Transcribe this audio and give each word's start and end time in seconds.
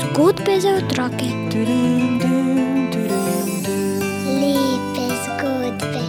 Zgodbe 0.00 0.60
za 0.60 0.68
otroke. 0.68 1.26
Lepe 4.40 5.06
zgodbe. 5.24 6.02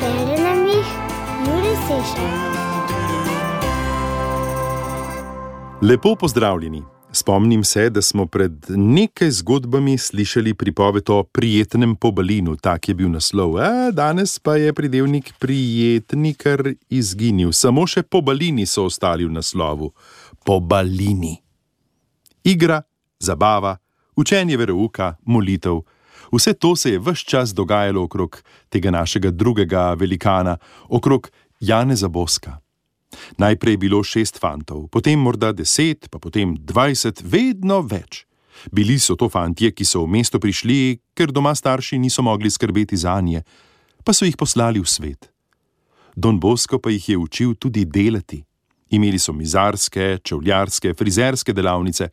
Bere 0.00 0.42
nam 0.42 0.66
jih 0.66 0.88
Juri 1.46 1.74
Sešar. 1.86 2.48
Lepo 5.82 6.14
pozdravljeni. 6.14 6.97
Spomnim 7.12 7.64
se, 7.64 7.90
da 7.90 8.02
smo 8.02 8.26
pred 8.26 8.52
nekaj 8.68 9.30
zgodbami 9.30 9.98
slišali 9.98 10.54
pripoved 10.54 11.10
o 11.10 11.22
prijetnem 11.22 11.96
pobalinu, 11.96 12.56
tak 12.56 12.88
je 12.88 12.94
bil 12.94 13.08
naslov. 13.10 13.56
A 13.56 13.90
danes 13.90 14.38
pa 14.38 14.56
je 14.56 14.72
pridevnik 14.72 15.32
prijetni, 15.38 16.34
kar 16.34 16.62
izginil. 16.90 17.52
Samo 17.52 17.86
še 17.86 18.02
pobalini 18.02 18.66
so 18.66 18.84
ostali 18.84 19.24
v 19.24 19.32
naslovu. 19.32 19.90
Pobalini. 20.44 21.38
Igra, 22.44 22.82
zabava, 23.20 23.78
učenje 24.16 24.56
verouka, 24.56 25.14
molitev. 25.24 25.80
Vse 26.32 26.52
to 26.54 26.76
se 26.76 26.92
je 26.92 26.98
vse 27.00 27.24
čas 27.24 27.54
dogajalo 27.54 28.04
okrog 28.04 28.42
tega 28.68 28.90
našega 28.90 29.30
drugega 29.30 29.94
velikana, 29.94 30.58
okrog 30.88 31.30
Janeza 31.60 32.08
Boska. 32.08 32.58
Najprej 33.38 33.72
je 33.72 33.78
bilo 33.78 34.02
šest 34.02 34.38
fantov, 34.38 34.88
potem 34.88 35.20
morda 35.20 35.52
deset, 35.52 36.08
pa 36.10 36.18
potem 36.18 36.56
dvajset, 36.58 37.22
vedno 37.24 37.80
več. 37.82 38.24
Bili 38.72 38.98
so 38.98 39.14
to 39.16 39.28
fantje, 39.28 39.70
ki 39.70 39.84
so 39.84 40.02
v 40.04 40.18
mesto 40.18 40.40
prišli, 40.42 40.98
ker 41.14 41.30
doma 41.32 41.54
starši 41.54 41.98
niso 41.98 42.22
mogli 42.22 42.50
skrbeti 42.50 42.96
za 42.96 43.20
nje, 43.20 43.44
pa 44.04 44.12
so 44.12 44.26
jih 44.26 44.36
poslali 44.36 44.82
v 44.82 44.88
svet. 44.88 45.30
Don 46.16 46.40
Bosko 46.40 46.80
pa 46.82 46.90
jih 46.90 47.08
je 47.08 47.16
učil 47.16 47.54
tudi 47.54 47.84
delati. 47.84 48.42
Imeli 48.90 49.18
so 49.18 49.32
mizarske, 49.32 50.18
čevljarske, 50.24 50.94
frizerske 50.94 51.52
delavnice, 51.52 52.08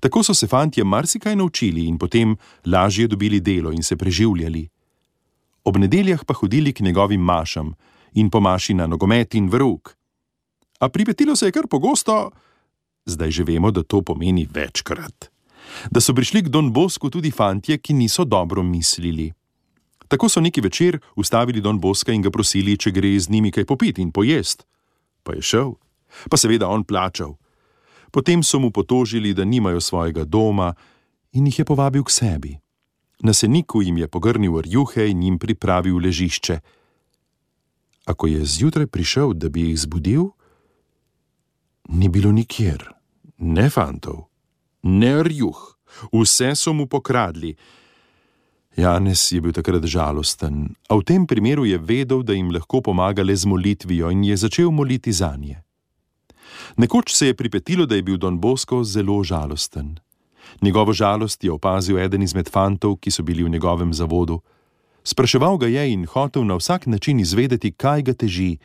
tako 0.00 0.22
so 0.22 0.34
se 0.34 0.46
fantje 0.46 0.84
marsikaj 0.84 1.36
naučili 1.36 1.86
in 1.86 1.98
potem 1.98 2.36
lažje 2.66 3.06
dobili 3.08 3.40
delo 3.40 3.72
in 3.72 3.82
se 3.82 3.96
preživljali. 3.96 4.68
Ob 5.64 5.76
nedeljah 5.76 6.24
pa 6.26 6.34
hodili 6.34 6.72
k 6.72 6.80
njegovim 6.80 7.20
mašam 7.20 7.72
in 8.14 8.30
pomaši 8.30 8.74
na 8.74 8.86
nogomet 8.86 9.34
in 9.34 9.48
vruk. 9.48 9.96
A 10.80 10.88
pripetilo 10.88 11.36
se 11.36 11.46
je 11.46 11.52
kar 11.52 11.66
pogosto, 11.70 12.30
zdaj 13.06 13.30
že 13.30 13.44
vemo, 13.44 13.70
da 13.70 13.82
to 13.82 14.02
pomeni 14.02 14.48
večkrat. 14.50 15.30
Da 15.90 16.00
so 16.00 16.14
prišli 16.14 16.42
k 16.42 16.48
Don 16.48 16.72
Bosku 16.72 17.10
tudi 17.10 17.30
fantje, 17.30 17.78
ki 17.78 17.92
niso 17.92 18.24
dobro 18.24 18.62
mislili. 18.62 19.32
Tako 20.08 20.28
so 20.28 20.40
neki 20.40 20.60
večer 20.60 20.98
ustavili 21.16 21.60
Don 21.60 21.80
Boska 21.80 22.12
in 22.12 22.22
ga 22.22 22.30
prosili, 22.30 22.78
če 22.78 22.90
gre 22.90 23.18
z 23.20 23.30
njimi 23.30 23.50
kaj 23.50 23.64
popiti 23.64 24.02
in 24.02 24.12
pojest. 24.12 24.66
Pa 25.22 25.34
je 25.34 25.42
šel, 25.42 25.74
pa 26.30 26.36
seveda 26.36 26.68
on 26.68 26.84
plačal. 26.84 27.34
Potem 28.10 28.42
so 28.42 28.58
mu 28.58 28.70
potožili, 28.70 29.34
da 29.34 29.44
nimajo 29.44 29.80
svojega 29.80 30.24
doma 30.24 30.74
in 31.32 31.46
jih 31.46 31.58
je 31.58 31.64
povabil 31.64 32.04
k 32.04 32.10
sebi. 32.10 32.52
Na 33.20 33.32
seniku 33.32 33.82
jim 33.82 33.98
je 33.98 34.08
pogrnil 34.08 34.60
rjuhe 34.60 35.10
in 35.10 35.22
jim 35.22 35.38
pripravil 35.38 35.98
ležišče. 35.98 36.60
A 38.06 38.14
ko 38.14 38.26
je 38.26 38.44
zjutraj 38.44 38.86
prišel, 38.86 39.34
da 39.34 39.48
bi 39.48 39.66
jih 39.66 39.80
zbudil, 39.80 40.35
ni 41.88 42.08
bilo 42.08 42.32
nikjer, 42.32 42.90
ne 43.38 43.70
fantov, 43.70 44.26
ne 44.82 45.22
rjuh, 45.22 45.58
vse 46.12 46.54
so 46.54 46.72
mu 46.72 46.86
pokradli. 46.86 47.56
Janez 48.76 49.32
je 49.32 49.40
bil 49.40 49.52
takrat 49.56 49.84
žalosten, 49.88 50.76
a 50.88 50.96
v 50.96 51.04
tem 51.04 51.24
primeru 51.26 51.64
je 51.64 51.78
vedel, 51.78 52.20
da 52.22 52.36
jim 52.36 52.52
lahko 52.52 52.82
pomaga 52.84 53.24
le 53.24 53.36
z 53.36 53.48
molitvijo 53.48 54.10
in 54.12 54.24
je 54.24 54.36
začel 54.36 54.70
moliti 54.70 55.12
za 55.12 55.32
nje. 55.36 55.62
Nekoč 56.76 57.14
se 57.14 57.26
je 57.26 57.34
pripetilo, 57.34 57.86
da 57.86 57.96
je 57.96 58.02
bil 58.02 58.16
Don 58.16 58.38
Bosko 58.40 58.84
zelo 58.84 59.22
žalosten. 59.24 59.96
Njegovo 60.60 60.92
žalost 60.92 61.44
je 61.44 61.52
opazil 61.52 61.98
eden 61.98 62.22
izmed 62.22 62.50
fantov, 62.50 62.96
ki 62.96 63.10
so 63.10 63.22
bili 63.22 63.44
v 63.44 63.48
njegovem 63.48 63.94
zavodu. 63.94 64.40
Spraševal 65.04 65.58
ga 65.58 65.66
je 65.66 65.92
in 65.92 66.06
hotel 66.06 66.44
na 66.44 66.56
vsak 66.56 66.86
način 66.86 67.20
izvedeti, 67.20 67.72
kaj 67.72 68.02
ga 68.02 68.14
teži. 68.14 68.58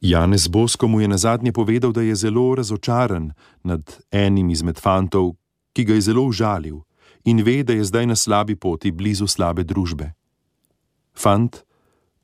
Janez 0.00 0.48
Bosko 0.48 0.88
mu 0.88 1.00
je 1.00 1.08
na 1.08 1.16
zadnje 1.16 1.52
povedal, 1.52 1.92
da 1.92 2.00
je 2.00 2.14
zelo 2.14 2.54
razočaran 2.54 3.32
nad 3.62 3.84
enim 4.10 4.50
izmed 4.50 4.80
fantov, 4.80 5.36
ki 5.72 5.84
ga 5.84 5.94
je 5.94 6.00
zelo 6.00 6.22
užalil 6.22 6.80
in 7.24 7.44
ve, 7.44 7.62
da 7.62 7.72
je 7.72 7.84
zdaj 7.84 8.06
na 8.06 8.16
slabi 8.16 8.56
poti 8.56 8.90
blizu 8.90 9.26
slabe 9.26 9.64
družbe. 9.64 10.12
Fant, 11.12 11.64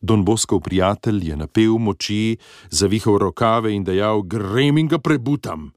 Don 0.00 0.24
Boskov 0.24 0.60
prijatelj, 0.60 1.28
je 1.28 1.36
napel 1.36 1.78
moči, 1.78 2.36
zavihal 2.70 3.18
rokave 3.18 3.74
in 3.74 3.84
dejal: 3.84 4.22
Grem 4.22 4.78
in 4.78 4.88
ga 4.88 4.98
prebutam. 4.98 5.72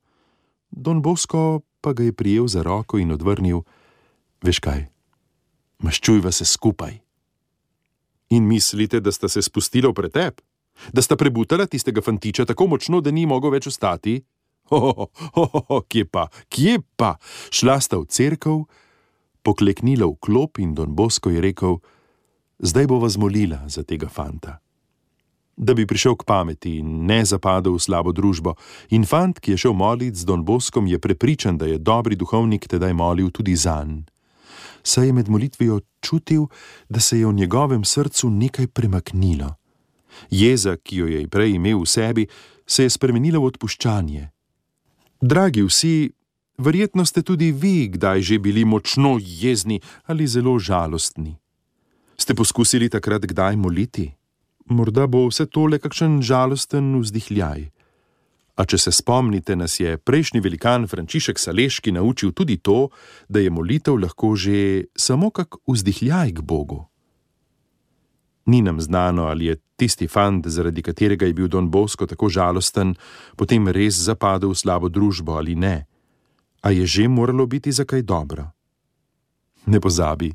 Don 0.71 1.01
Bosko 1.01 1.61
pa 1.81 1.93
ga 1.93 2.03
je 2.03 2.13
prijel 2.13 2.47
za 2.47 2.63
roko 2.63 2.99
in 2.99 3.11
odvrnil: 3.11 3.63
Veš 4.43 4.59
kaj, 4.59 4.87
maščujva 5.83 6.31
se 6.31 6.45
skupaj. 6.45 6.99
In 8.29 8.47
mislite, 8.47 8.99
da 8.99 9.11
sta 9.11 9.27
se 9.27 9.41
spustila 9.41 9.89
v 9.89 9.93
pretep? 9.93 10.41
Da 10.93 11.01
sta 11.01 11.15
prebutala 11.15 11.67
tistega 11.67 12.01
fantiča 12.01 12.45
tako 12.45 12.67
močno, 12.67 13.01
da 13.01 13.11
ni 13.11 13.25
mogel 13.25 13.51
več 13.51 13.67
ostati? 13.67 14.19
Hohoho, 14.69 15.81
kje 15.89 16.05
pa, 16.05 16.27
kje 16.49 16.79
pa? 16.95 17.15
Šla 17.49 17.79
sta 17.81 17.97
v 17.97 18.05
cerkev, 18.05 18.63
pokleknila 19.41 20.05
v 20.05 20.17
klop 20.21 20.59
in 20.61 20.75
Don 20.77 20.93
Bosko 20.95 21.33
je 21.33 21.41
rekel: 21.41 21.79
Zdaj 22.59 22.87
bova 22.87 23.09
zmolila 23.09 23.63
za 23.67 23.83
tega 23.83 24.09
fanta. 24.09 24.59
Da 25.59 25.73
bi 25.75 25.83
prišel 25.83 26.15
k 26.15 26.23
pameti 26.23 26.77
in 26.79 27.03
ne 27.03 27.19
zapadel 27.25 27.75
v 27.75 27.83
slabo 27.83 28.13
družbo, 28.15 28.55
in 28.95 29.03
fant, 29.03 29.35
ki 29.35 29.51
je 29.51 29.67
šel 29.67 29.75
molit 29.75 30.15
z 30.15 30.23
Don 30.23 30.45
Boskom, 30.47 30.87
je 30.87 30.99
prepričan, 30.99 31.57
da 31.59 31.67
je 31.67 31.81
dobri 31.81 32.15
duhovnik 32.15 32.67
tedaj 32.67 32.95
molil 32.95 33.27
tudi 33.31 33.59
zanj. 33.59 34.07
Saj 34.83 35.11
je 35.11 35.13
med 35.13 35.27
molitvijo 35.27 35.81
čutil, 35.99 36.47
da 36.87 37.03
se 37.03 37.19
je 37.19 37.27
v 37.27 37.33
njegovem 37.33 37.83
srcu 37.83 38.29
nekaj 38.29 38.67
premaknilo. 38.67 39.58
Jeza, 40.29 40.77
ki 40.77 40.95
jo 40.95 41.07
je 41.07 41.27
prej 41.27 41.55
imel 41.55 41.81
v 41.83 41.87
sebi, 41.87 42.27
se 42.67 42.83
je 42.83 42.89
spremenila 42.89 43.39
v 43.39 43.49
odpuščanje. 43.49 44.29
Dragi 45.21 45.63
vsi, 45.65 46.11
verjetno 46.57 47.05
ste 47.05 47.21
tudi 47.21 47.51
vi 47.51 47.89
kdaj 47.89 48.21
že 48.21 48.39
bili 48.39 48.65
močno 48.65 49.17
jezni 49.19 49.81
ali 50.05 50.27
zelo 50.27 50.59
žalostni. 50.59 51.37
Ste 52.17 52.35
poskusili 52.35 52.89
takrat 52.89 53.25
kdaj 53.25 53.55
moliti? 53.55 54.11
Morda 54.69 55.07
bo 55.07 55.25
vse 55.27 55.47
tole 55.47 55.79
kakšen 55.79 56.21
žalosten 56.21 56.99
vzdihljaj. 56.99 57.69
A 58.59 58.65
če 58.67 58.77
se 58.77 58.91
spomnite, 58.91 59.55
nas 59.55 59.79
je 59.79 59.95
prejšnji 59.97 60.43
velikan 60.43 60.83
Frančišek 60.87 61.39
Saleški 61.39 61.95
naučil 61.95 62.35
tudi 62.35 62.57
to, 62.59 62.89
da 63.29 63.39
je 63.39 63.49
molitev 63.49 63.95
lahko 63.95 64.35
že 64.35 64.91
samo 64.95 65.31
kak 65.31 65.55
vzdihljaj 65.63 66.35
k 66.35 66.41
Bogu. 66.43 66.88
Ni 68.49 68.61
nam 68.65 68.81
znano, 68.81 69.27
ali 69.29 69.45
je 69.45 69.55
tisti 69.77 70.07
fant, 70.07 70.47
zaradi 70.47 70.81
katerega 70.81 71.25
je 71.25 71.33
bil 71.37 71.47
Don 71.47 71.69
Bosko 71.69 72.07
tako 72.09 72.29
žalosten, 72.29 72.95
potem 73.37 73.67
res 73.67 73.99
zapadel 74.01 74.49
v 74.49 74.57
slabo 74.57 74.89
družbo 74.89 75.37
ali 75.37 75.55
ne. 75.55 75.85
A 76.65 76.73
je 76.73 76.85
že 76.85 77.07
moralo 77.07 77.45
biti 77.45 77.71
za 77.71 77.85
kaj 77.85 78.01
dobro? 78.01 78.49
Ne 79.65 79.79
pozabi, 79.79 80.33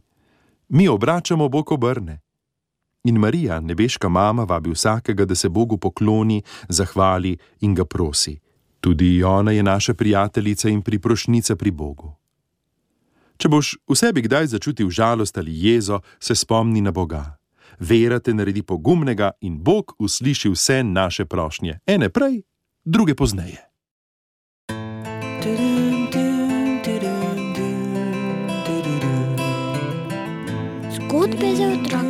mi 0.68 0.88
obračamo 0.88 1.48
Bog 1.48 1.72
obrne. 1.72 2.20
In 3.04 3.18
Marija, 3.18 3.60
nebeška 3.60 4.08
mama, 4.08 4.44
vabi 4.44 4.70
vsakega, 4.70 5.24
da 5.24 5.34
se 5.34 5.48
Bogu 5.48 5.76
pokloni, 5.76 6.42
zahvali 6.68 7.36
in 7.60 7.74
ga 7.74 7.84
prosi. 7.84 8.38
Tudi 8.80 9.22
ona 9.22 9.52
je 9.52 9.62
naša 9.62 9.94
prijateljica 9.94 10.68
in 10.68 10.82
priprošnica 10.82 11.56
pri 11.56 11.70
Bogu. 11.70 12.14
Če 13.36 13.48
boš 13.48 13.76
v 13.88 13.96
sebi 13.98 14.22
kdaj 14.22 14.46
začutil 14.46 14.90
žalost 14.90 15.38
ali 15.38 15.52
jezo, 15.66 16.00
se 16.20 16.34
spomni 16.34 16.80
na 16.80 16.90
Boga. 16.90 17.36
Vera 17.78 18.20
te 18.20 18.34
naredi 18.34 18.62
pogumnega 18.62 19.30
in 19.40 19.62
Bog 19.62 19.94
usliši 19.98 20.48
vse 20.48 20.82
naše 20.84 21.24
prošnje, 21.24 21.78
ene 21.86 22.08
prej, 22.08 22.42
druge 22.84 23.14
pozneje. 23.14 23.70
Zgodbe 30.94 31.56
za 31.56 31.64
otroke. 31.64 32.03